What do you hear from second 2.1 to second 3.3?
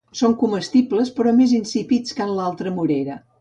que en l'altra morera.